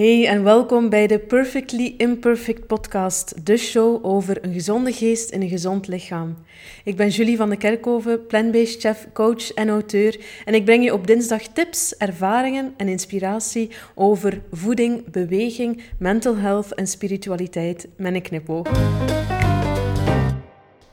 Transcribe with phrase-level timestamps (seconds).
[0.00, 5.42] Hey en welkom bij de Perfectly Imperfect podcast, de show over een gezonde geest in
[5.42, 6.36] een gezond lichaam.
[6.84, 10.92] Ik ben Julie van de Kerkhoven, plant-based chef, coach en auteur en ik breng je
[10.92, 18.22] op dinsdag tips, ervaringen en inspiratie over voeding, beweging, mental health en spiritualiteit met een
[18.22, 18.68] knipoog.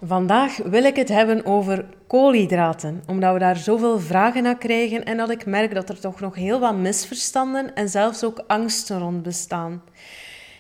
[0.02, 5.18] Vandaag wil ik het hebben over koolhydraten, omdat we daar zoveel vragen naar krijgen en
[5.18, 9.24] dat ik merk dat er toch nog heel wat misverstanden en zelfs ook angsten rond
[9.24, 9.82] bestaan.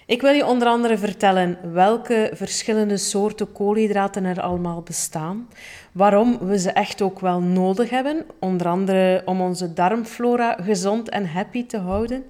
[0.05, 5.47] Ik wil je onder andere vertellen welke verschillende soorten koolhydraten er allemaal bestaan,
[5.91, 11.27] waarom we ze echt ook wel nodig hebben, onder andere om onze darmflora gezond en
[11.27, 12.23] happy te houden,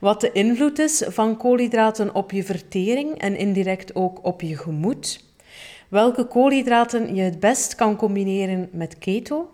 [0.00, 5.26] wat de invloed is van koolhydraten op je vertering en indirect ook op je gemoed
[5.88, 9.50] welke koolhydraten je het best kan combineren met keto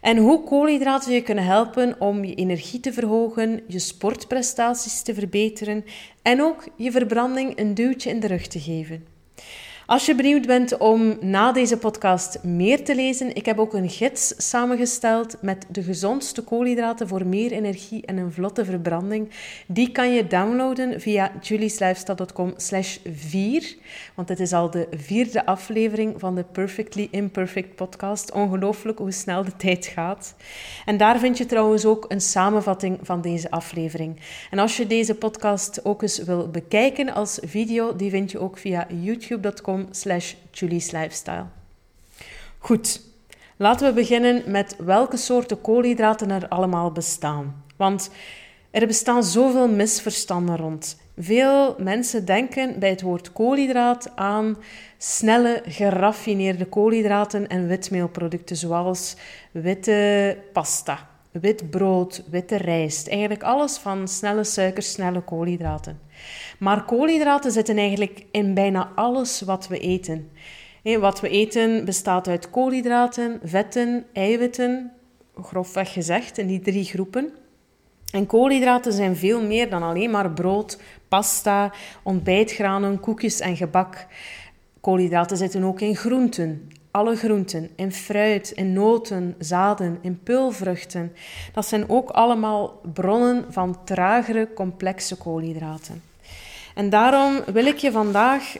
[0.00, 5.84] en hoe koolhydraten je kunnen helpen om je energie te verhogen, je sportprestaties te verbeteren
[6.22, 9.15] en ook je verbranding een duwtje in de rug te geven.
[9.86, 13.90] Als je benieuwd bent om na deze podcast meer te lezen, ik heb ook een
[13.90, 19.30] gids samengesteld met de gezondste koolhydraten voor meer energie en een vlotte verbranding.
[19.66, 23.76] Die kan je downloaden via julieslifestyle.com slash 4,
[24.14, 28.32] want het is al de vierde aflevering van de Perfectly Imperfect podcast.
[28.32, 30.34] Ongelooflijk hoe snel de tijd gaat.
[30.84, 34.20] En daar vind je trouwens ook een samenvatting van deze aflevering.
[34.50, 38.58] En als je deze podcast ook eens wil bekijken als video, die vind je ook
[38.58, 41.46] via youtube.com slash Julie's Lifestyle.
[42.58, 43.00] Goed,
[43.56, 47.64] laten we beginnen met welke soorten koolhydraten er allemaal bestaan.
[47.76, 48.10] Want
[48.70, 50.96] er bestaan zoveel misverstanden rond.
[51.18, 54.56] Veel mensen denken bij het woord koolhydraat aan
[54.98, 59.16] snelle, geraffineerde koolhydraten en witmeelproducten zoals
[59.52, 63.08] witte pasta, wit brood, witte rijst.
[63.08, 66.00] Eigenlijk alles van snelle suikers, snelle koolhydraten.
[66.58, 70.30] Maar koolhydraten zitten eigenlijk in bijna alles wat we eten.
[70.82, 74.92] Wat we eten bestaat uit koolhydraten, vetten, eiwitten,
[75.42, 77.32] grofweg gezegd, in die drie groepen.
[78.12, 80.78] En koolhydraten zijn veel meer dan alleen maar brood,
[81.08, 81.72] pasta,
[82.02, 84.06] ontbijtgranen, koekjes en gebak.
[84.80, 91.12] Koolhydraten zitten ook in groenten, alle groenten, in fruit, in noten, zaden, in peulvruchten.
[91.52, 96.02] Dat zijn ook allemaal bronnen van tragere, complexe koolhydraten.
[96.74, 98.56] En daarom wil ik je vandaag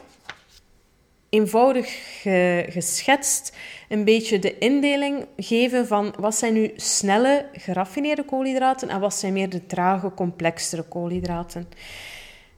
[1.29, 2.21] eenvoudig
[2.69, 3.55] geschetst
[3.89, 9.33] een beetje de indeling geven van wat zijn nu snelle, geraffineerde koolhydraten en wat zijn
[9.33, 11.67] meer de trage, complexere koolhydraten.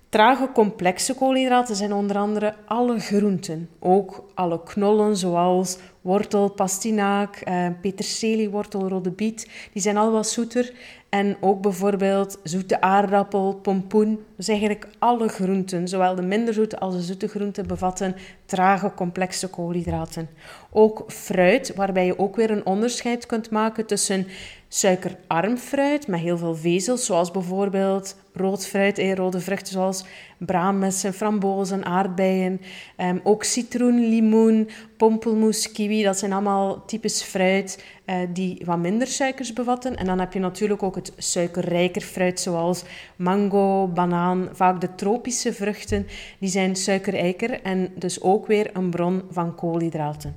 [0.10, 7.68] Trage, complexe koolhydraten zijn onder andere alle groenten, ook alle knollen zoals wortel, pastinaak, eh,
[7.82, 9.50] peterseliewortel, rode biet.
[9.74, 10.74] Die zijn al wat zoeter
[11.10, 14.26] en ook bijvoorbeeld zoete aardappel, pompoen.
[14.36, 18.16] Dus eigenlijk alle groenten, zowel de minder zoete als de zoete groenten, bevatten
[18.46, 20.30] trage, complexe koolhydraten.
[20.72, 24.28] Ook fruit, waarbij je ook weer een onderscheid kunt maken tussen
[24.68, 30.06] suikerarm fruit met heel veel vezels, zoals bijvoorbeeld rood fruit rode vruchten zoals
[30.38, 32.62] braambessen, frambozen, aardbeien.
[32.98, 39.08] Um, ook citroen, limoen, pompelmoes, kiwi, dat zijn allemaal types fruit uh, die wat minder
[39.08, 39.96] suikers bevatten.
[39.96, 42.84] En dan heb je natuurlijk ook het suikerrijker fruit zoals
[43.16, 46.08] mango, banaan, vaak de tropische vruchten,
[46.40, 50.36] die zijn suikerrijker en dus ook weer een bron van koolhydraten.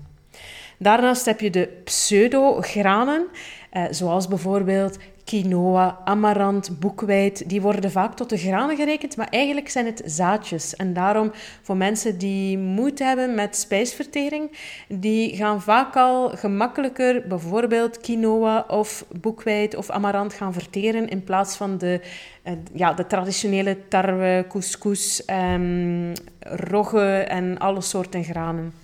[0.78, 3.26] Daarnaast heb je de pseudogranen,
[3.70, 7.48] eh, zoals bijvoorbeeld quinoa, amarant, boekweit.
[7.48, 10.76] Die worden vaak tot de granen gerekend, maar eigenlijk zijn het zaadjes.
[10.76, 11.30] En daarom
[11.62, 14.50] voor mensen die moeite hebben met spijsvertering,
[14.88, 21.56] die gaan vaak al gemakkelijker bijvoorbeeld quinoa of boekweit of amarant gaan verteren in plaats
[21.56, 22.00] van de,
[22.42, 25.22] eh, ja, de traditionele tarwe, couscous,
[25.54, 28.81] um, rogge en alle soorten granen.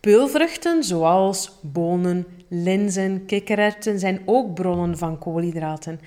[0.00, 6.00] Peulvruchten zoals bonen, linzen, kikkererwten zijn ook bronnen van koolhydraten.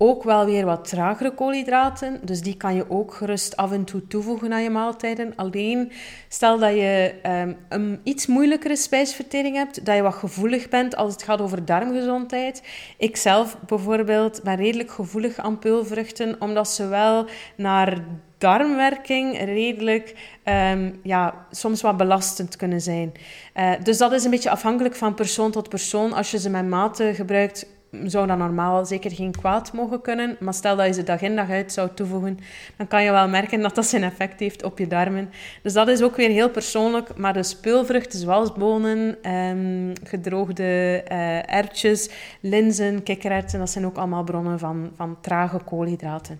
[0.00, 4.06] Ook wel weer wat tragere koolhydraten, dus die kan je ook gerust af en toe
[4.06, 5.32] toevoegen aan je maaltijden.
[5.36, 5.92] Alleen
[6.28, 11.12] stel dat je um, een iets moeilijkere spijsvertering hebt, dat je wat gevoelig bent als
[11.12, 12.62] het gaat over darmgezondheid.
[12.96, 17.26] Ik zelf bijvoorbeeld ben redelijk gevoelig aan peulvruchten, omdat ze wel
[17.56, 18.04] naar
[18.38, 20.14] darmwerking redelijk,
[20.44, 23.12] um, ja, soms wat belastend kunnen zijn.
[23.56, 26.12] Uh, dus dat is een beetje afhankelijk van persoon tot persoon.
[26.12, 27.66] Als je ze met mate gebruikt,
[28.04, 30.36] zou dat normaal zeker geen kwaad mogen kunnen.
[30.40, 32.38] Maar stel dat je ze dag in dag uit zou toevoegen,
[32.76, 35.30] dan kan je wel merken dat dat zijn effect heeft op je darmen.
[35.62, 37.16] Dus dat is ook weer heel persoonlijk.
[37.16, 44.24] Maar de speulvruchten zoals bonen, um, gedroogde uh, erwtjes, linzen, kikkererwten, dat zijn ook allemaal
[44.24, 46.38] bronnen van, van trage koolhydraten.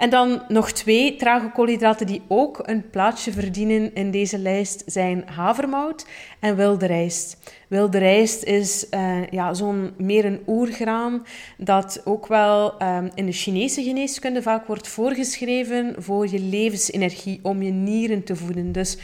[0.00, 5.22] En dan nog twee trage koolhydraten die ook een plaatsje verdienen in deze lijst zijn
[5.26, 6.06] havermout
[6.38, 7.36] en wilde rijst.
[7.68, 11.26] Wilde rijst is uh, ja, zo'n meer een oergraan
[11.56, 17.62] dat ook wel um, in de Chinese geneeskunde vaak wordt voorgeschreven voor je levensenergie, om
[17.62, 18.72] je nieren te voeden.
[18.72, 18.98] Dus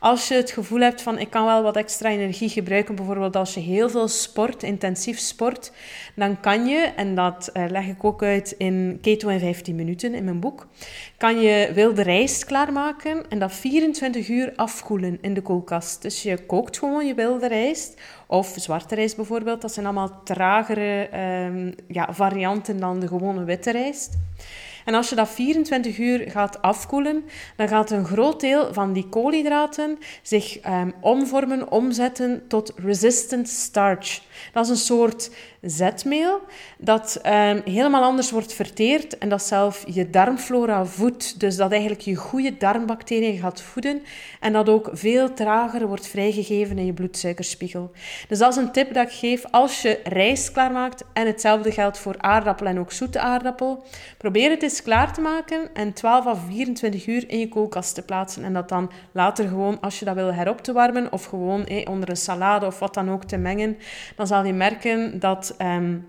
[0.00, 3.54] als je het gevoel hebt van ik kan wel wat extra energie gebruiken, bijvoorbeeld als
[3.54, 5.72] je heel veel sport, intensief sport,
[6.14, 10.14] dan kan je, en dat uh, leg ik ook uit in Keto in 15 minuten
[10.14, 10.66] in mijn boek,
[11.16, 16.02] kan je wilde rijst klaarmaken en dat 24 uur afkoelen in de koelkast.
[16.02, 19.60] Dus je kookt gewoon je wilde rijst of zwarte rijst bijvoorbeeld.
[19.60, 21.08] Dat zijn allemaal tragere
[21.46, 24.18] um, ja, varianten dan de gewone witte rijst.
[24.90, 27.24] En als je dat 24 uur gaat afkoelen,
[27.56, 34.20] dan gaat een groot deel van die koolhydraten zich um, omvormen, omzetten tot resistant starch.
[34.52, 36.40] Dat is een soort zetmeel
[36.78, 41.40] dat um, helemaal anders wordt verteerd en dat zelf je darmflora voedt.
[41.40, 44.02] Dus dat eigenlijk je goede darmbacteriën gaat voeden
[44.40, 47.90] en dat ook veel trager wordt vrijgegeven in je bloedsuikerspiegel.
[48.28, 51.98] Dus dat is een tip dat ik geef als je rijst klaarmaakt en hetzelfde geldt
[51.98, 53.84] voor aardappel en ook zoete aardappel.
[54.18, 58.02] Probeer het eens klaar te maken en 12 à 24 uur in je koelkast te
[58.02, 61.64] plaatsen en dat dan later gewoon als je dat wil herop te warmen of gewoon
[61.64, 63.76] eh, onder een salade of wat dan ook te mengen,
[64.16, 66.06] dan zal je merken dat um,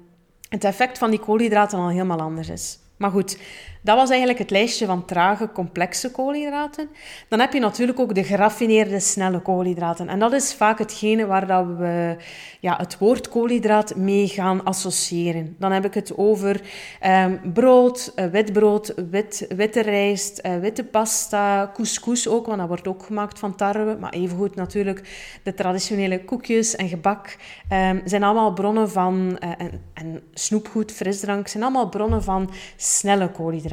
[0.50, 2.80] het effect van die koolhydraten al helemaal anders is.
[2.98, 3.38] Maar goed,
[3.82, 6.90] dat was eigenlijk het lijstje van trage, complexe koolhydraten.
[7.28, 10.08] Dan heb je natuurlijk ook de geraffineerde, snelle koolhydraten.
[10.08, 12.16] En dat is vaak hetgene waar dat we
[12.60, 15.56] ja, het woord koolhydraat mee gaan associëren.
[15.60, 16.62] Dan heb ik het over
[17.06, 22.68] um, brood, uh, wit brood, wit, witte rijst, uh, witte pasta, couscous ook, want dat
[22.68, 23.98] wordt ook gemaakt van tarwe.
[24.00, 25.02] Maar evengoed natuurlijk
[25.44, 27.38] de traditionele koekjes en gebak.
[27.72, 33.32] Um, zijn allemaal bronnen van, uh, en, en snoepgoed, frisdrank, zijn allemaal bronnen van snelle
[33.32, 33.71] koolhydraten.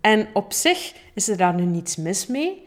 [0.00, 2.66] En op zich is er daar nu niets mis mee.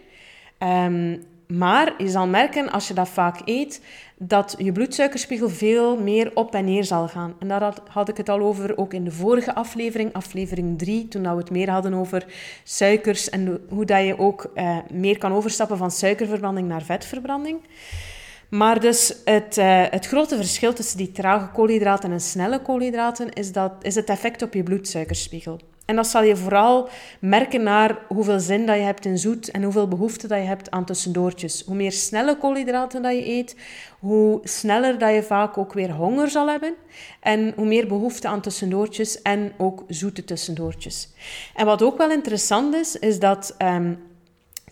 [0.59, 1.23] Um,
[1.57, 3.81] maar je zal merken als je dat vaak eet,
[4.17, 7.35] dat je bloedsuikerspiegel veel meer op en neer zal gaan.
[7.39, 11.21] En daar had, ik het al over ook in de vorige aflevering, aflevering 3, toen
[11.21, 12.25] we het meer hadden over
[12.63, 17.59] suikers en hoe dat je ook uh, meer kan overstappen van suikerverbranding naar vetverbranding.
[18.49, 23.51] Maar dus het, uh, het grote verschil tussen die trage koolhydraten en snelle koolhydraten is,
[23.51, 25.59] dat, is het effect op je bloedsuikerspiegel.
[25.91, 26.89] En dat zal je vooral
[27.19, 30.71] merken naar hoeveel zin dat je hebt in zoet en hoeveel behoefte dat je hebt
[30.71, 31.63] aan tussendoortjes.
[31.65, 33.55] Hoe meer snelle koolhydraten dat je eet,
[33.99, 36.73] hoe sneller dat je vaak ook weer honger zal hebben.
[37.19, 41.09] En hoe meer behoefte aan tussendoortjes en ook zoete tussendoortjes.
[41.55, 43.99] En wat ook wel interessant is, is dat um,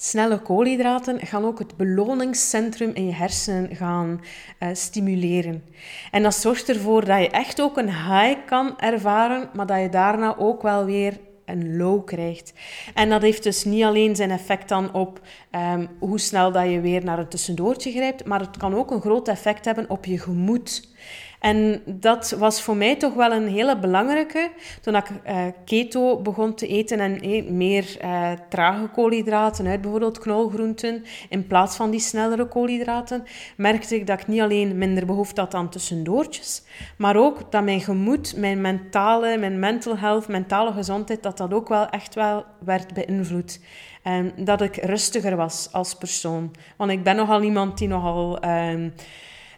[0.01, 4.21] Snelle koolhydraten gaan ook het beloningscentrum in je hersenen gaan
[4.59, 5.63] uh, stimuleren.
[6.11, 9.89] En dat zorgt ervoor dat je echt ook een high kan ervaren, maar dat je
[9.89, 12.53] daarna ook wel weer een low krijgt.
[12.93, 15.19] En dat heeft dus niet alleen zijn effect dan op
[15.51, 19.01] um, hoe snel dat je weer naar een tussendoortje grijpt, maar het kan ook een
[19.01, 20.87] groot effect hebben op je gemoed.
[21.39, 24.51] En dat was voor mij toch wel een hele belangrijke.
[24.81, 30.19] Toen ik uh, keto begon te eten en eh, meer uh, trage koolhydraten uit bijvoorbeeld
[30.19, 33.23] knolgroenten, in plaats van die snellere koolhydraten,
[33.57, 36.63] merkte ik dat ik niet alleen minder behoefte had aan tussendoortjes,
[36.97, 41.67] maar ook dat mijn gemoed, mijn mentale, mijn mental health, mentale gezondheid, dat dat ook
[41.67, 43.59] wel echt wel werd beïnvloed.
[44.03, 46.51] En dat ik rustiger was als persoon.
[46.77, 48.45] Want ik ben nogal iemand die nogal...
[48.45, 48.91] Uh,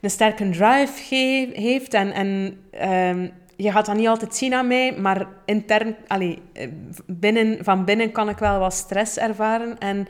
[0.01, 1.15] een sterke drive
[1.53, 1.93] heeft.
[1.93, 2.57] En,
[2.89, 6.41] um, je gaat dat niet altijd zien aan mij, maar intern, allee,
[7.05, 9.77] binnen, van binnen kan ik wel wat stress ervaren.
[9.77, 10.07] En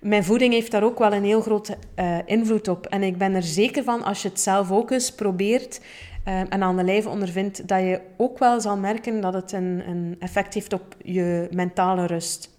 [0.00, 2.86] mijn voeding heeft daar ook wel een heel grote uh, invloed op.
[2.86, 5.80] En ik ben er zeker van, als je het zelf ook eens probeert
[6.28, 9.82] uh, en aan de lijve ondervindt, dat je ook wel zal merken dat het een,
[9.88, 12.50] een effect heeft op je mentale rust.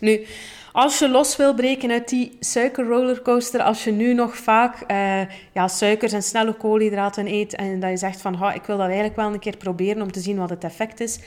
[0.00, 0.26] Nu,
[0.72, 5.20] als je los wil breken uit die suikerrollercoaster, als je nu nog vaak uh,
[5.52, 9.16] ja, suikers en snelle koolhydraten eet en dat je zegt van ik wil dat eigenlijk
[9.16, 11.18] wel een keer proberen om te zien wat het effect is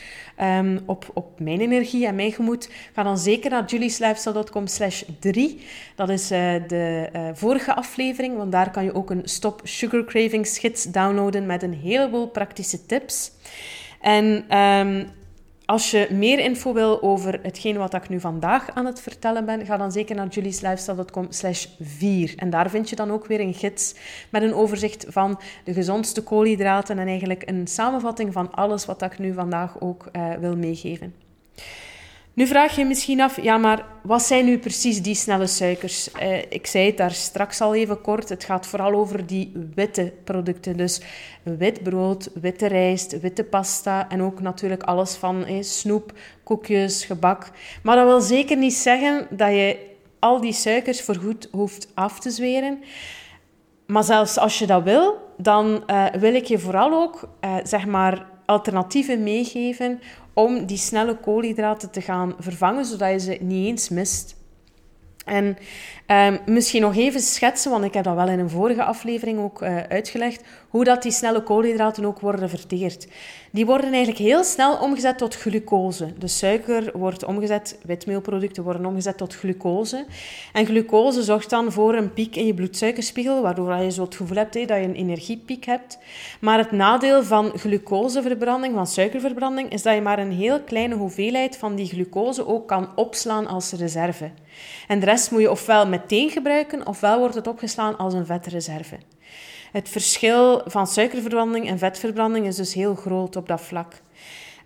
[0.41, 5.61] um, op, op mijn energie en mijn gemoed, ga dan zeker naar julieslifestyle.com slash 3.
[5.95, 10.03] Dat is uh, de uh, vorige aflevering, want daar kan je ook een Stop Sugar
[10.03, 13.31] Cravings gids downloaden met een heleboel praktische tips.
[14.01, 15.09] En um,
[15.65, 19.65] als je meer info wil over hetgeen wat ik nu vandaag aan het vertellen ben,
[19.65, 22.33] ga dan zeker naar julieslifestyle.com slash 4.
[22.35, 23.95] En daar vind je dan ook weer een gids
[24.29, 29.19] met een overzicht van de gezondste koolhydraten en eigenlijk een samenvatting van alles wat ik
[29.19, 31.13] nu vandaag ook uh, wil meegeven.
[32.33, 36.11] Nu vraag je misschien af, ja, maar wat zijn nu precies die snelle suikers?
[36.11, 38.29] Eh, ik zei het daar straks al even kort.
[38.29, 40.77] Het gaat vooral over die witte producten.
[40.77, 41.01] Dus
[41.43, 46.11] wit brood, witte rijst, witte pasta en ook natuurlijk alles van eh, snoep,
[46.43, 47.51] koekjes, gebak.
[47.83, 52.29] Maar dat wil zeker niet zeggen dat je al die suikers voorgoed hoeft af te
[52.29, 52.83] zweren.
[53.85, 57.85] Maar zelfs als je dat wil, dan uh, wil ik je vooral ook, uh, zeg
[57.85, 59.99] maar, alternatieven meegeven
[60.33, 64.35] om die snelle koolhydraten te gaan vervangen, zodat je ze niet eens mist.
[65.23, 65.57] En
[66.07, 69.61] um, misschien nog even schetsen, want ik heb dat wel in een vorige aflevering ook
[69.61, 73.07] uh, uitgelegd, hoe dat die snelle koolhydraten ook worden verteerd.
[73.51, 76.13] Die worden eigenlijk heel snel omgezet tot glucose.
[76.17, 80.05] De suiker wordt omgezet, witmeelproducten worden omgezet tot glucose.
[80.53, 84.37] En glucose zorgt dan voor een piek in je bloedsuikerspiegel, waardoor je zo het gevoel
[84.37, 85.97] hebt dat je een energiepiek hebt.
[86.39, 91.57] Maar het nadeel van glucoseverbranding, van suikerverbranding, is dat je maar een heel kleine hoeveelheid
[91.57, 94.31] van die glucose ook kan opslaan als reserve.
[94.87, 98.97] En de rest moet je ofwel meteen gebruiken, ofwel wordt het opgeslaan als een vetreserve.
[99.71, 103.93] Het verschil van suikerverbranding en vetverbranding is dus heel groot op dat vlak.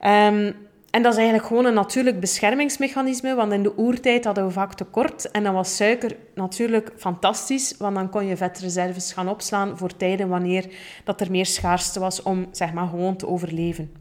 [0.02, 0.56] Um,
[0.90, 4.74] en dat is eigenlijk gewoon een natuurlijk beschermingsmechanisme, want in de oertijd hadden we vaak
[4.74, 5.32] tekort.
[5.32, 10.28] En dan was suiker natuurlijk fantastisch, want dan kon je vetreserves gaan opslaan voor tijden
[10.28, 10.66] wanneer
[11.04, 13.92] dat er meer schaarste was om zeg maar, gewoon te overleven.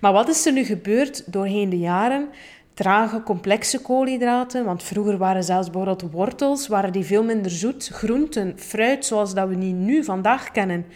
[0.00, 2.28] Maar wat is er nu gebeurd doorheen de jaren?
[2.76, 4.64] Trage, complexe koolhydraten.
[4.64, 7.88] Want vroeger waren zelfs bijvoorbeeld wortels, waren die veel minder zoet.
[7.92, 10.86] Groenten, fruit, zoals dat we die nu vandaag kennen,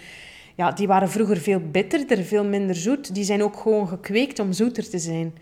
[0.57, 3.15] ja, die waren vroeger veel bitterder, veel minder zoet.
[3.15, 5.35] Die zijn ook gewoon gekweekt om zoeter te zijn.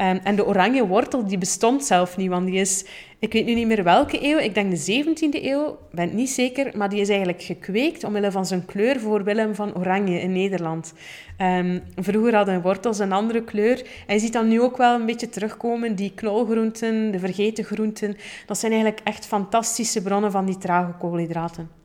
[0.00, 2.84] Um, en de oranje wortel, die bestond zelf niet, want die is,
[3.18, 6.30] ik weet nu niet meer welke eeuw, ik denk de 17e eeuw, ben het niet
[6.30, 10.32] zeker, maar die is eigenlijk gekweekt omwille van zijn kleur voor Willem van Oranje in
[10.32, 10.92] Nederland.
[11.38, 13.86] Um, vroeger hadden wortels een andere kleur.
[14.06, 18.16] En je ziet dan nu ook wel een beetje terugkomen, die knolgroenten, de vergeten groenten.
[18.46, 21.77] Dat zijn eigenlijk echt fantastische bronnen van die trage koolhydraten.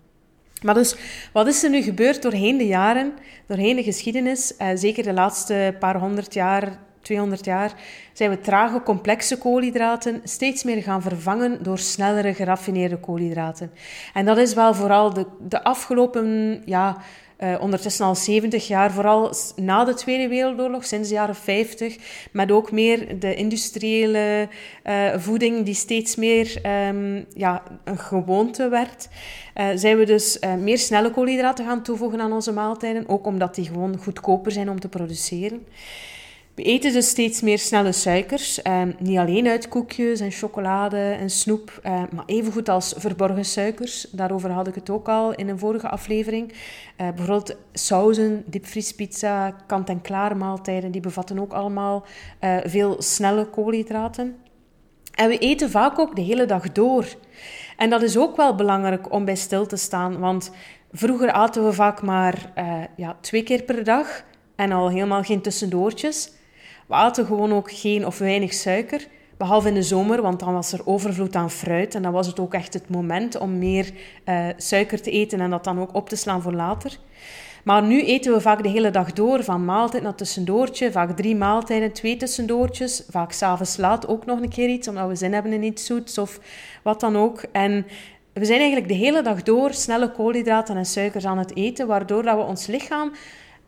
[0.63, 0.95] Maar dus,
[1.33, 3.13] wat is er nu gebeurd doorheen de jaren,
[3.47, 7.73] doorheen de geschiedenis, eh, zeker de laatste paar honderd jaar, 200 jaar,
[8.13, 13.71] zijn we trage, complexe koolhydraten steeds meer gaan vervangen door snellere, geraffineerde koolhydraten.
[14.13, 16.97] En dat is wel vooral de, de afgelopen ja,
[17.43, 21.97] uh, ondertussen al 70 jaar, vooral na de Tweede Wereldoorlog, sinds de jaren 50,
[22.31, 24.47] met ook meer de industriële
[24.85, 29.09] uh, voeding die steeds meer um, ja, een gewoonte werd,
[29.55, 33.65] uh, zijn we dus meer snelle koolhydraten gaan toevoegen aan onze maaltijden, ook omdat die
[33.65, 35.65] gewoon goedkoper zijn om te produceren.
[36.55, 38.61] We eten dus steeds meer snelle suikers.
[38.61, 44.07] Eh, niet alleen uit koekjes en chocolade en snoep, eh, maar evengoed als verborgen suikers.
[44.11, 46.53] Daarover had ik het ook al in een vorige aflevering.
[46.95, 52.05] Eh, bijvoorbeeld sauzen, diepvriespizza, kant-en-klaar maaltijden, die bevatten ook allemaal
[52.39, 54.35] eh, veel snelle koolhydraten.
[55.13, 57.05] En we eten vaak ook de hele dag door.
[57.77, 60.51] En dat is ook wel belangrijk om bij stil te staan, want
[60.91, 64.23] vroeger aten we vaak maar uh, ja, twee keer per dag
[64.55, 66.31] en al helemaal geen tussendoortjes.
[66.93, 69.07] We aten gewoon ook geen of weinig suiker.
[69.37, 71.95] Behalve in de zomer, want dan was er overvloed aan fruit.
[71.95, 73.91] En dan was het ook echt het moment om meer
[74.25, 76.97] uh, suiker te eten en dat dan ook op te slaan voor later.
[77.63, 80.91] Maar nu eten we vaak de hele dag door, van maaltijd naar tussendoortje.
[80.91, 83.03] Vaak drie maaltijden, twee tussendoortjes.
[83.09, 86.17] Vaak s'avonds laat ook nog een keer iets, omdat we zin hebben in iets zoets
[86.17, 86.39] of
[86.83, 87.43] wat dan ook.
[87.51, 87.85] En
[88.33, 92.23] we zijn eigenlijk de hele dag door snelle koolhydraten en suikers aan het eten, waardoor
[92.23, 93.11] dat we ons lichaam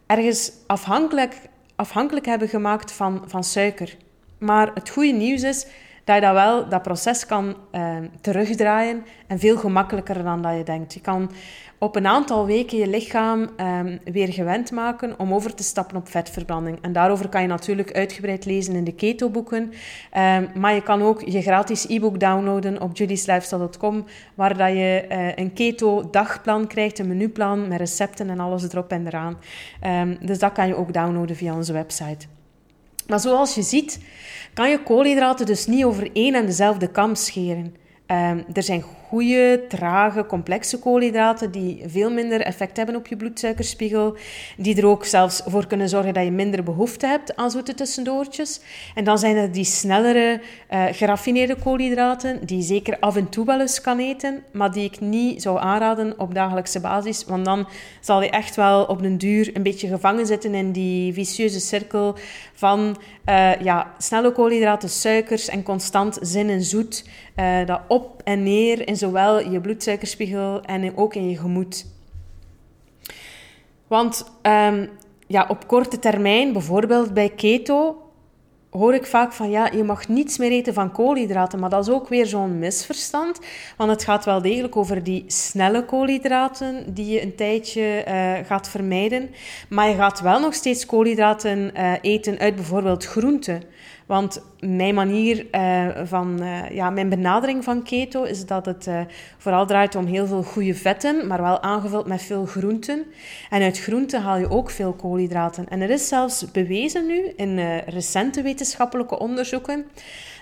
[0.05, 1.35] ergens afhankelijk
[1.75, 3.97] afhankelijk hebben gemaakt van, van suiker.
[4.37, 5.67] Maar het goede nieuws is
[6.05, 10.63] dat je dat wel, dat proces kan uh, terugdraaien en veel gemakkelijker dan dat je
[10.63, 10.93] denkt.
[10.93, 11.31] Je kan
[11.77, 16.09] op een aantal weken je lichaam um, weer gewend maken om over te stappen op
[16.09, 16.77] vetverbranding.
[16.81, 19.61] En daarover kan je natuurlijk uitgebreid lezen in de keto-boeken.
[19.61, 25.35] Um, maar je kan ook je gratis e-book downloaden op judieslifestyle.com, waar dat je uh,
[25.35, 29.37] een keto-dagplan krijgt, een menuplan met recepten en alles erop en eraan.
[30.21, 32.34] Dus dat kan je ook downloaden via onze website.
[33.07, 33.99] Maar zoals je ziet,
[34.53, 37.75] kan je koolhydraten dus niet over één en dezelfde kam scheren.
[38.07, 44.17] Um, er zijn goede, trage, complexe koolhydraten die veel minder effect hebben op je bloedsuikerspiegel.
[44.57, 48.59] Die er ook zelfs voor kunnen zorgen dat je minder behoefte hebt aan zoete tussendoortjes.
[48.95, 53.61] En dan zijn er die snellere, uh, geraffineerde koolhydraten, die zeker af en toe wel
[53.61, 57.25] eens kan eten, maar die ik niet zou aanraden op dagelijkse basis.
[57.25, 57.67] Want dan
[57.99, 62.15] zal je echt wel op den duur een beetje gevangen zitten in die vicieuze cirkel
[62.53, 62.97] van
[63.29, 67.05] uh, ja, snelle koolhydraten, suikers en constant zin en zoet.
[67.35, 71.85] Uh, dat op en neer in zowel je bloedsuikerspiegel en ook in je gemoed.
[73.87, 74.89] Want um,
[75.27, 78.04] ja, op korte termijn, bijvoorbeeld bij keto,
[78.77, 81.59] hoor ik vaak van ja, je mag niets meer eten van koolhydraten.
[81.59, 83.39] Maar dat is ook weer zo'n misverstand.
[83.77, 88.69] Want het gaat wel degelijk over die snelle koolhydraten die je een tijdje uh, gaat
[88.69, 89.29] vermijden.
[89.69, 93.63] Maar je gaat wel nog steeds koolhydraten uh, eten uit bijvoorbeeld groenten.
[94.05, 96.41] Want mijn manier uh, van,
[96.71, 98.89] ja, mijn benadering van keto is dat het
[99.37, 103.03] vooral draait om heel veel goede vetten, maar wel aangevuld met veel groenten.
[103.49, 105.67] En uit groenten haal je ook veel koolhydraten.
[105.69, 109.85] En er is zelfs bewezen nu in recente wetenschappelijke onderzoeken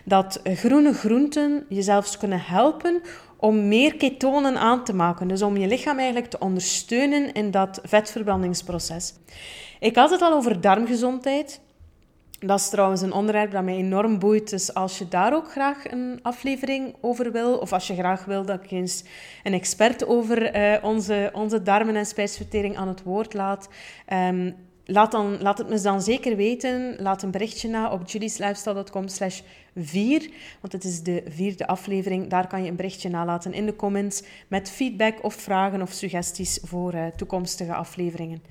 [0.05, 3.01] dat groene groenten je zelfs kunnen helpen
[3.37, 5.27] om meer ketonen aan te maken.
[5.27, 9.13] Dus om je lichaam eigenlijk te ondersteunen in dat vetverbrandingsproces.
[9.79, 11.61] Ik had het al over darmgezondheid.
[12.39, 14.49] Dat is trouwens een onderwerp dat mij enorm boeit.
[14.49, 18.45] Dus als je daar ook graag een aflevering over wil, of als je graag wil
[18.45, 19.03] dat ik eens
[19.43, 23.69] een expert over uh, onze, onze darmen en spijsvertering aan het woord laat,
[24.13, 26.95] um, laat, dan, laat het me dan zeker weten.
[26.99, 29.41] Laat een berichtje na op julieslifestyle.com slash
[29.75, 30.29] 4,
[30.61, 32.29] want het is de vierde aflevering.
[32.29, 36.59] Daar kan je een berichtje nalaten in de comments met feedback of vragen of suggesties
[36.63, 38.43] voor uh, toekomstige afleveringen.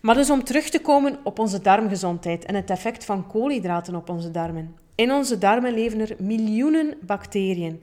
[0.00, 4.08] Maar dus om terug te komen op onze darmgezondheid en het effect van koolhydraten op
[4.08, 4.74] onze darmen.
[4.94, 7.80] In onze darmen leven er miljoenen bacteriën.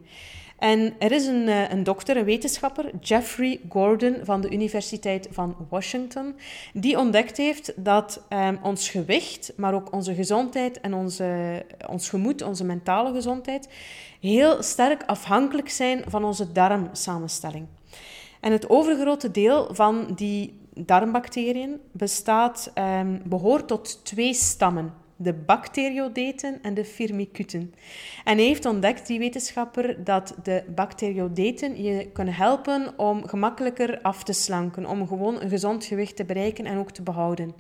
[0.64, 5.56] En er is een, eh, een dokter, een wetenschapper, Jeffrey Gordon van de Universiteit van
[5.70, 6.36] Washington,
[6.74, 12.42] die ontdekt heeft dat um, ons gewicht, maar ook onze gezondheid en onze, ons gemoed,
[12.42, 13.70] onze mentale gezondheid,
[14.20, 17.66] heel sterk afhankelijk zijn van onze darmsamenstelling.
[18.40, 25.03] En het overgrote deel van die darmbacteriën bestaat, um, behoort tot twee stammen.
[25.16, 27.74] De bacteriodeten en de firmicuten.
[28.24, 34.34] En heeft ontdekt, die wetenschapper, dat de bacteriodeten je kunnen helpen om gemakkelijker af te
[34.34, 37.54] slanken, om gewoon een gezond gewicht te bereiken en ook te behouden.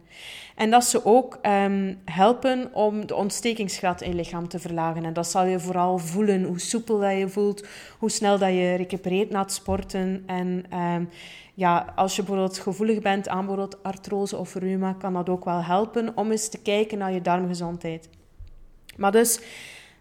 [0.56, 5.06] En dat ze ook um, helpen om de ontstekingsgraad in je lichaam te verlagen.
[5.06, 7.68] En dat zal je vooral voelen, hoe soepel dat je voelt,
[8.00, 10.66] hoe snel dat je recupereert na het sporten en...
[10.78, 11.10] Um,
[11.54, 15.64] ja, als je bijvoorbeeld gevoelig bent aan bijvoorbeeld artrose of reuma, kan dat ook wel
[15.64, 18.10] helpen om eens te kijken naar je darmgezondheid.
[18.98, 19.40] Maar dus,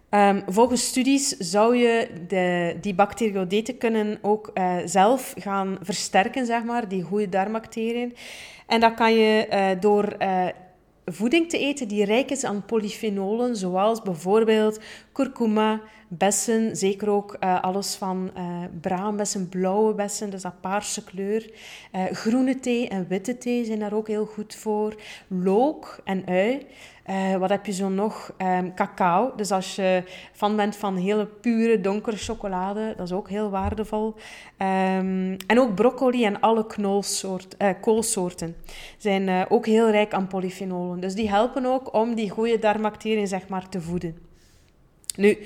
[0.09, 6.63] um, volgens studies zou je de, die bacteriodeten kunnen ook uh, zelf gaan versterken, zeg
[6.63, 8.15] maar, die goede darmbacteriën.
[8.67, 10.45] En dat kan je uh, door uh,
[11.05, 14.79] voeding te eten die rijk is aan polyfenolen, zoals bijvoorbeeld
[15.13, 15.81] kurkuma,
[16.17, 18.43] bessen, zeker ook uh, alles van uh,
[18.81, 21.51] braambessen, blauwe bessen, dus dat paarse kleur.
[21.95, 24.95] Uh, groene thee en witte thee zijn daar ook heel goed voor.
[25.27, 26.65] Look en ui.
[27.39, 28.33] wat heb je zo nog?
[28.37, 29.33] Um, cacao.
[29.35, 34.15] Dus als je fan bent van hele pure, donkere chocolade, dat is ook heel waardevol.
[34.57, 38.55] Um, en ook broccoli en alle knolsoort, koolsoorten
[38.97, 40.99] zijn ook heel rijk aan polyfenolen.
[40.99, 44.32] Dus die helpen ook om die goede darmbacteriën zeg maar, te voeden.
[45.15, 45.37] Nu,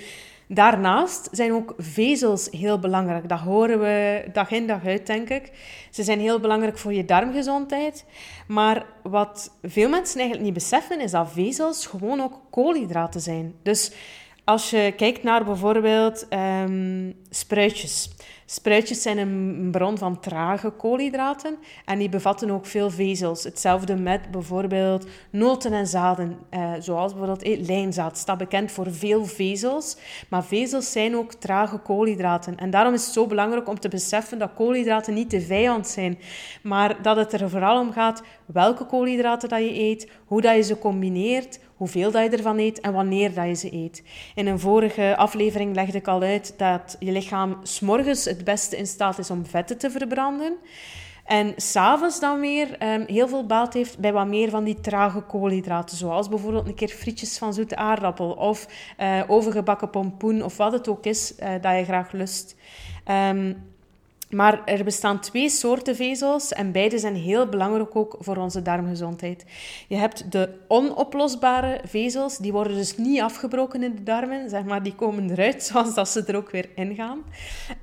[0.50, 3.30] Daarnaast zijn ook vezels heel belangrijk.
[3.30, 5.52] Dat horen we dag in dag uit, denk ik.
[5.92, 8.06] Ze zijn heel belangrijk voor je darmgezondheid.
[8.48, 13.56] Maar wat veel mensen eigenlijk niet beseffen, is dat vezels gewoon ook koolhydraten zijn.
[13.64, 13.92] Dus
[14.48, 16.28] als je kijkt naar bijvoorbeeld
[16.64, 18.10] um, spruitjes.
[18.46, 23.44] Spruitjes zijn een bron van trage koolhydraten en die bevatten ook veel vezels.
[23.44, 28.18] Hetzelfde met bijvoorbeeld noten en zaden, eh, zoals bijvoorbeeld eh, lijnzaad.
[28.18, 29.98] staat bekend voor veel vezels,
[30.30, 32.58] maar vezels zijn ook trage koolhydraten.
[32.58, 36.20] En daarom is het zo belangrijk om te beseffen dat koolhydraten niet de vijand zijn,
[36.64, 40.62] maar dat het er vooral om gaat welke koolhydraten dat je eet, hoe dat je
[40.62, 44.04] ze combineert, hoeveel dat je ervan eet en wanneer dat je ze eet.
[44.36, 48.88] In een vorige aflevering legde ik al uit dat je lichaam s'morgens het beste in
[48.88, 50.58] staat is om vetten te verbranden.
[51.26, 55.22] En s'avonds dan weer um, heel veel baat heeft bij wat meer van die trage
[55.22, 55.98] koolhydraten.
[55.98, 58.32] Zoals bijvoorbeeld een keer frietjes van zoete aardappel.
[58.32, 58.68] Of
[59.00, 60.44] uh, overgebakken pompoen.
[60.44, 62.56] Of wat het ook is uh, dat je graag lust.
[63.30, 63.76] Um,
[64.30, 69.46] Maar er bestaan twee soorten vezels en beide zijn heel belangrijk ook voor onze darmgezondheid.
[69.88, 74.84] Je hebt de onoplosbare vezels, die worden dus niet afgebroken in de darmen, zeg maar,
[74.84, 77.24] die komen eruit zoals dat ze er ook weer ingaan.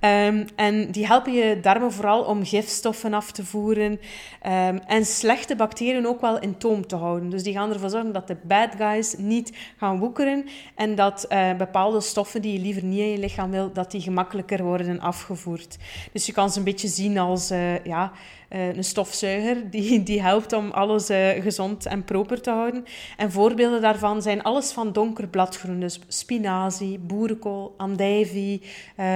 [0.01, 5.57] Um, en die helpen je darmen vooral om gifstoffen af te voeren um, en slechte
[5.57, 7.31] bacteriën ook wel in toom te houden.
[7.31, 11.57] Dus die gaan ervoor zorgen dat de bad guys niet gaan woekeren en dat uh,
[11.57, 15.77] bepaalde stoffen die je liever niet in je lichaam wil, dat die gemakkelijker worden afgevoerd.
[16.13, 18.13] Dus je kan ze een beetje zien als uh, ja,
[18.51, 22.85] uh, een stofzuiger die, die helpt om alles uh, gezond en proper te houden.
[23.17, 28.63] En voorbeelden daarvan zijn alles van donker bladgroen, dus spinazie, boerenkool, andijvie,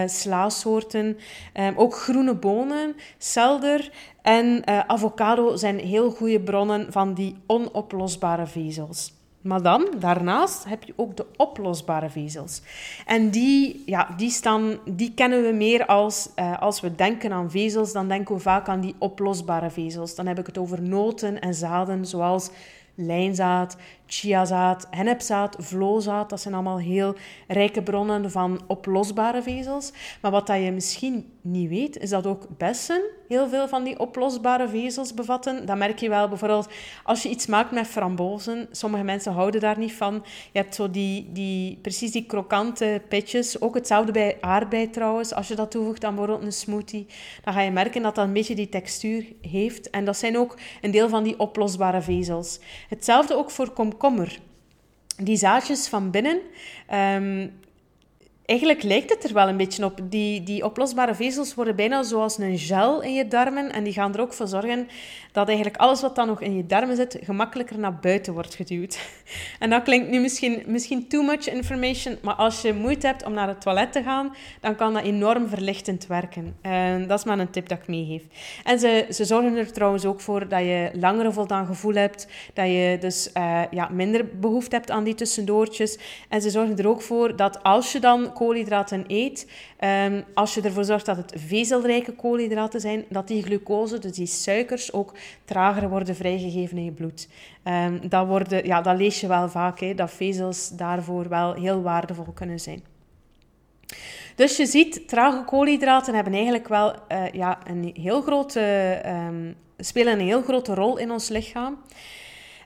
[0.07, 1.19] slaasoorten.
[1.55, 3.91] Um, ook groene bonen, selder
[4.23, 9.18] en avocado zijn heel goede bronnen van die onoplosbare vezels.
[9.41, 12.63] Maar dan, daarnaast, heb je ook de oplosbare vezels.
[13.07, 17.51] En die, ja, die, staan, die kennen we meer als, uh, als we denken aan
[17.51, 20.15] vezels, dan denken we vaak aan die oplosbare vezels.
[20.15, 22.51] Dan heb ik het over noten en zaden, zoals
[22.95, 23.77] lijnzaad,
[24.09, 26.31] chiazaad, hennepzaad, vlozaad.
[26.31, 27.15] Dat zijn allemaal heel
[27.47, 29.93] rijke bronnen van oplosbare vezels.
[30.21, 33.99] Maar wat dat je misschien niet weet, is dat ook bessen heel veel van die
[33.99, 35.67] oplosbare vezels bevatten.
[35.67, 36.69] Dat merk je wel bijvoorbeeld
[37.05, 38.69] als je iets maakt met frambozen.
[38.71, 40.15] Sommige mensen houden daar niet van.
[40.53, 43.61] Je hebt zo die, die, precies die krokante pitjes.
[43.61, 45.35] Ook hetzelfde bij aardbei trouwens.
[45.35, 47.07] Als je dat toevoegt aan bijvoorbeeld een smoothie,
[47.45, 49.91] dan ga je merken dat dat een beetje die textuur heeft.
[49.91, 52.61] En dat zijn ook een deel van die oplosbare vezels.
[52.89, 53.98] Hetzelfde ook voor komkommer.
[55.19, 56.41] Die zaadjes van binnen,
[56.91, 57.53] um,
[58.49, 60.01] Eigenlijk lijkt het er wel een beetje op.
[60.03, 63.73] Die, die oplosbare vezels worden bijna zoals een gel in je darmen.
[63.73, 64.89] En die gaan er ook voor zorgen
[65.33, 68.99] dat eigenlijk alles wat dan nog in je darmen zit, gemakkelijker naar buiten wordt geduwd.
[69.59, 73.33] En dat klinkt nu misschien, misschien too much information, maar als je moeite hebt om
[73.33, 76.57] naar het toilet te gaan, dan kan dat enorm verlichtend werken.
[76.61, 78.23] En dat is maar een tip dat ik meegeef.
[78.65, 82.29] En ze, ze zorgen er trouwens ook voor dat je langer een voldaan gevoel hebt,
[82.55, 85.99] dat je dus uh, ja, minder behoefte hebt aan die tussendoortjes.
[86.29, 89.51] En ze zorgen er ook voor dat als je dan koolhydraten eet,
[90.07, 94.27] um, als je ervoor zorgt dat het vezelrijke koolhydraten zijn, dat die glucose, dus die
[94.27, 97.29] suikers, ook trager worden vrijgegeven in je bloed.
[97.65, 102.33] Um, dat, worden, ja, dat lees je wel vaak, dat vezels daarvoor wel heel waardevol
[102.35, 102.83] kunnen zijn.
[104.35, 110.13] Dus je ziet, trage koolhydraten hebben eigenlijk wel uh, ja, een heel grote, um, spelen
[110.13, 111.79] een heel grote rol in ons lichaam.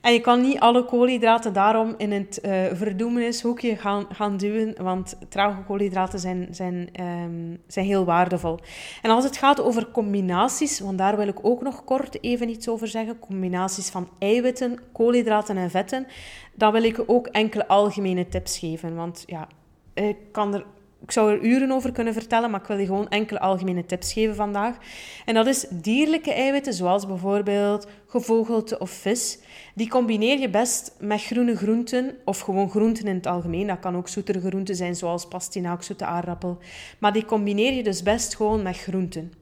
[0.03, 5.17] En je kan niet alle koolhydraten daarom in het uh, verdoemenishoekje gaan, gaan duwen, want
[5.29, 8.59] trage koolhydraten zijn, zijn, um, zijn heel waardevol.
[9.03, 12.69] En als het gaat over combinaties, want daar wil ik ook nog kort even iets
[12.69, 16.07] over zeggen, combinaties van eiwitten, koolhydraten en vetten,
[16.55, 18.95] dan wil ik ook enkele algemene tips geven.
[18.95, 19.49] Want ja,
[19.95, 20.65] ik kan er
[21.03, 24.13] ik zou er uren over kunnen vertellen, maar ik wil je gewoon enkele algemene tips
[24.13, 24.77] geven vandaag.
[25.25, 29.39] En dat is dierlijke eiwitten, zoals bijvoorbeeld gevogelte of vis.
[29.75, 33.67] Die combineer je best met groene groenten of gewoon groenten in het algemeen.
[33.67, 36.59] Dat kan ook zoetere groenten zijn, zoals pastinaak, zoete aardappel.
[36.99, 39.33] Maar die combineer je dus best gewoon met groenten.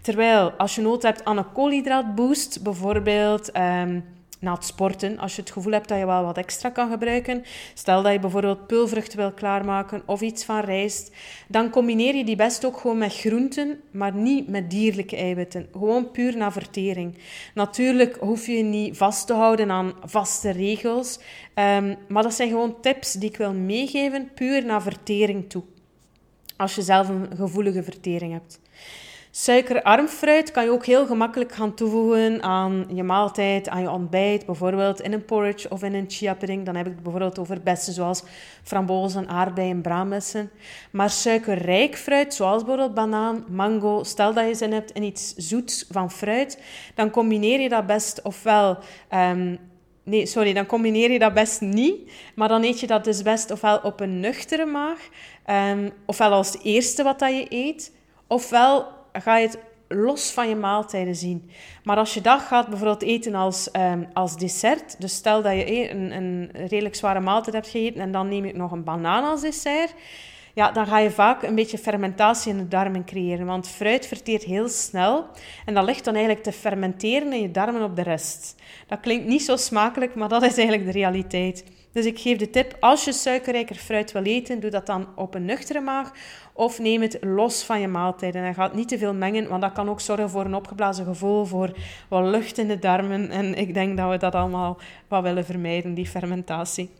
[0.00, 3.50] Terwijl als je nood hebt aan een koolhydraatboost, bijvoorbeeld...
[3.50, 4.00] Ehm,
[4.42, 7.44] na het sporten, als je het gevoel hebt dat je wel wat extra kan gebruiken.
[7.74, 11.12] Stel dat je bijvoorbeeld pulvruchten wil klaarmaken of iets van rijst,
[11.48, 15.68] dan combineer je die best ook gewoon met groenten, maar niet met dierlijke eiwitten.
[15.72, 17.18] Gewoon puur naar vertering.
[17.54, 21.18] Natuurlijk hoef je je niet vast te houden aan vaste regels,
[21.54, 25.62] um, maar dat zijn gewoon tips die ik wil meegeven, puur naar vertering toe.
[26.56, 28.61] Als je zelf een gevoelige vertering hebt.
[29.34, 34.46] Suikerarm fruit kan je ook heel gemakkelijk gaan toevoegen aan je maaltijd, aan je ontbijt,
[34.46, 36.64] bijvoorbeeld in een porridge of in een chia pudding.
[36.66, 38.22] Dan heb ik het bijvoorbeeld over bessen zoals
[38.62, 40.50] frambozen, aardbeien, braambessen.
[40.90, 45.86] Maar suikerrijk fruit, zoals bijvoorbeeld banaan, mango, stel dat je zin hebt in iets zoets
[45.90, 46.62] van fruit,
[46.94, 48.78] dan combineer je dat best ofwel...
[49.14, 49.58] Um,
[50.04, 52.10] Nee, sorry, dan combineer je dat best niet.
[52.34, 55.08] Maar dan eet je dat dus best ofwel op een nuchtere maag,
[55.72, 57.92] um, ofwel als eerste wat dat je eet,
[58.26, 61.50] ofwel ga je het los van je maaltijden zien.
[61.84, 65.90] Maar als je dat gaat bijvoorbeeld eten als, um, als dessert, dus stel dat je
[65.90, 69.40] een, een redelijk zware maaltijd hebt gegeten en dan neem ik nog een banaan als
[69.40, 69.94] dessert,
[70.54, 73.46] ja, dan ga je vaak een beetje fermentatie in de darmen creëren.
[73.46, 75.26] Want fruit verteert heel snel
[75.64, 78.54] en dat ligt dan eigenlijk te fermenteren in je darmen op de rest.
[78.86, 81.64] Dat klinkt niet zo smakelijk, maar dat is eigenlijk de realiteit.
[81.92, 85.34] Dus ik geef de tip, als je suikerrijker fruit wil eten, doe dat dan op
[85.34, 86.12] een nuchtere maag
[86.52, 88.42] of neem het los van je maaltijden.
[88.42, 91.04] En ga het niet te veel mengen, want dat kan ook zorgen voor een opgeblazen
[91.04, 91.76] gevoel, voor
[92.08, 93.30] wat lucht in de darmen.
[93.30, 94.78] En ik denk dat we dat allemaal
[95.08, 96.90] wat willen vermijden, die fermentatie.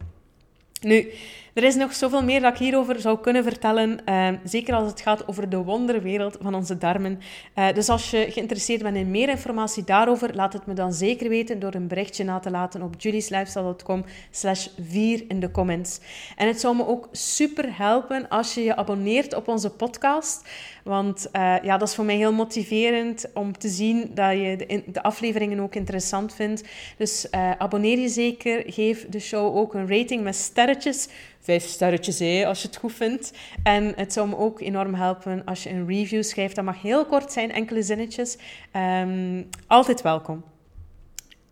[0.83, 1.13] Nu,
[1.55, 4.05] er is nog zoveel meer dat ik hierover zou kunnen vertellen.
[4.05, 7.21] Ehm, zeker als het gaat over de wonderwereld van onze darmen.
[7.59, 11.29] Uh, dus als je geïnteresseerd bent in meer informatie daarover, laat het me dan zeker
[11.29, 16.01] weten door een berichtje na te laten op julieslifestyle.com slash 4 in de comments.
[16.37, 20.49] En het zou me ook super helpen als je je abonneert op onze podcast.
[20.83, 24.83] Want uh, ja, dat is voor mij heel motiverend om te zien dat je de,
[24.87, 26.65] de afleveringen ook interessant vindt.
[26.97, 28.63] Dus uh, abonneer je zeker.
[28.67, 31.09] Geef de show ook een rating met sterretjes
[31.43, 33.33] vijf sterretjes hé, als je het goed vindt.
[33.63, 36.55] En het zou me ook enorm helpen als je een review schrijft.
[36.55, 38.37] Dat mag heel kort zijn, enkele zinnetjes.
[38.77, 40.52] Um, altijd welkom.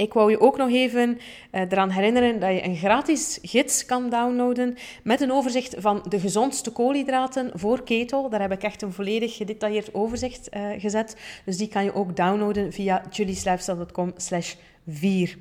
[0.01, 1.19] Ik wou je ook nog even
[1.53, 6.21] uh, eraan herinneren dat je een gratis gids kan downloaden met een overzicht van de
[6.21, 8.29] gezondste koolhydraten voor keto.
[8.29, 11.17] Daar heb ik echt een volledig gedetailleerd overzicht uh, gezet.
[11.45, 14.55] Dus die kan je ook downloaden via julieslifestyle.com slash
[14.89, 15.37] 4.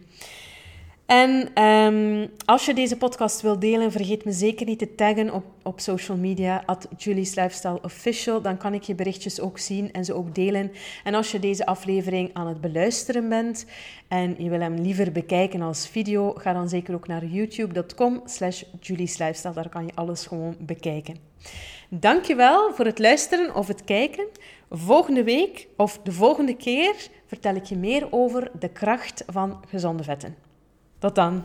[1.09, 5.43] En um, als je deze podcast wil delen, vergeet me zeker niet te taggen op,
[5.63, 8.41] op social media, at Julie's Lifestyle Official.
[8.41, 10.71] Dan kan ik je berichtjes ook zien en ze ook delen.
[11.03, 13.65] En als je deze aflevering aan het beluisteren bent
[14.07, 18.63] en je wil hem liever bekijken als video, ga dan zeker ook naar youtube.com slash
[18.79, 19.53] Julie's Lifestyle.
[19.53, 21.15] Daar kan je alles gewoon bekijken.
[21.89, 24.25] Dankjewel voor het luisteren of het kijken.
[24.69, 26.95] Volgende week of de volgende keer
[27.25, 30.48] vertel ik je meer over de kracht van gezonde vetten.
[30.99, 31.43] Tot dan.